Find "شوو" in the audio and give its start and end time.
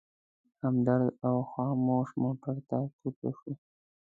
3.37-3.53